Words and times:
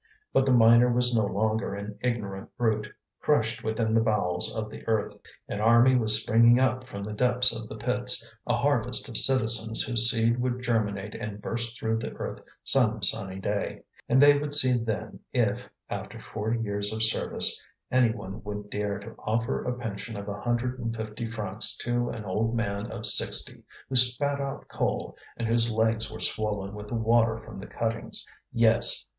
But 0.33 0.47
the 0.47 0.55
miner 0.57 0.91
was 0.91 1.15
no 1.15 1.27
longer 1.27 1.75
an 1.75 1.95
ignorant 2.01 2.49
brute, 2.57 2.87
crushed 3.19 3.63
within 3.63 3.93
the 3.93 4.01
bowels 4.01 4.51
of 4.55 4.67
the 4.71 4.83
earth. 4.87 5.15
An 5.47 5.59
army 5.61 5.95
was 5.95 6.19
springing 6.23 6.59
up 6.59 6.87
from 6.87 7.03
the 7.03 7.13
depths 7.13 7.55
of 7.55 7.69
the 7.69 7.75
pits, 7.77 8.27
a 8.47 8.55
harvest 8.57 9.07
of 9.09 9.15
citizens 9.15 9.83
whose 9.83 10.09
seed 10.09 10.39
would 10.41 10.63
germinate 10.63 11.13
and 11.13 11.39
burst 11.39 11.77
through 11.77 11.97
the 11.99 12.13
earth 12.13 12.41
some 12.63 13.03
sunny 13.03 13.39
day. 13.39 13.83
And 14.09 14.19
they 14.19 14.39
would 14.39 14.55
see 14.55 14.73
then 14.75 15.19
if, 15.33 15.69
after 15.87 16.19
forty 16.19 16.59
years 16.59 16.91
of 16.91 17.03
service, 17.03 17.61
any 17.91 18.09
one 18.11 18.41
would 18.43 18.71
dare 18.71 18.97
to 19.01 19.13
offer 19.19 19.63
a 19.63 19.77
pension 19.77 20.17
of 20.17 20.27
a 20.27 20.41
hundred 20.41 20.79
and 20.79 20.97
fifty 20.97 21.29
francs 21.29 21.77
to 21.83 22.09
an 22.09 22.25
old 22.25 22.55
man 22.55 22.87
of 22.91 23.05
sixty 23.05 23.61
who 23.87 23.95
spat 23.95 24.41
out 24.41 24.67
coal 24.67 25.15
and 25.37 25.47
whose 25.47 25.71
legs 25.71 26.09
were 26.09 26.19
swollen 26.19 26.73
with 26.73 26.87
the 26.87 26.95
water 26.95 27.37
from 27.37 27.59
the 27.59 27.67
cuttings. 27.67 28.25
Yes! 28.51 29.05